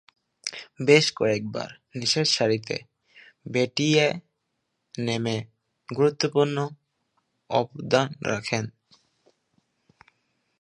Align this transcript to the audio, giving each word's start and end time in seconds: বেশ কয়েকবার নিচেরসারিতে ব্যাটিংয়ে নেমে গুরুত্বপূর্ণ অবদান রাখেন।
বেশ 0.85 1.05
কয়েকবার 1.15 1.69
নিচেরসারিতে 1.95 2.77
ব্যাটিংয়ে 3.45 4.07
নেমে 4.95 5.37
গুরুত্বপূর্ণ 5.89 6.57
অবদান 7.49 8.07
রাখেন। 8.25 8.65